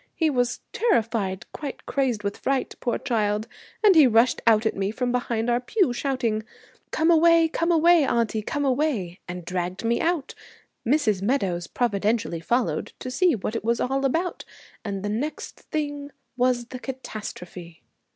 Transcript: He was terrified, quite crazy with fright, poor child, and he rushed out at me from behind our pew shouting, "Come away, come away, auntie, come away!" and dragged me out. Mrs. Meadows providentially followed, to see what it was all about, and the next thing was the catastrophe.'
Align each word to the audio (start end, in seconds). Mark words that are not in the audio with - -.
He 0.15 0.31
was 0.31 0.61
terrified, 0.73 1.45
quite 1.53 1.85
crazy 1.85 2.21
with 2.23 2.37
fright, 2.37 2.73
poor 2.79 2.97
child, 2.97 3.47
and 3.83 3.93
he 3.95 4.07
rushed 4.07 4.41
out 4.47 4.65
at 4.65 4.75
me 4.75 4.89
from 4.89 5.11
behind 5.11 5.47
our 5.47 5.59
pew 5.59 5.93
shouting, 5.93 6.41
"Come 6.89 7.11
away, 7.11 7.47
come 7.47 7.71
away, 7.71 8.03
auntie, 8.03 8.41
come 8.41 8.65
away!" 8.65 9.19
and 9.27 9.45
dragged 9.45 9.85
me 9.85 10.01
out. 10.01 10.33
Mrs. 10.83 11.21
Meadows 11.21 11.67
providentially 11.67 12.39
followed, 12.39 12.93
to 12.97 13.11
see 13.11 13.35
what 13.35 13.55
it 13.55 13.63
was 13.63 13.79
all 13.79 14.03
about, 14.03 14.43
and 14.83 15.03
the 15.03 15.09
next 15.09 15.59
thing 15.69 16.09
was 16.35 16.65
the 16.69 16.79
catastrophe.' 16.79 17.83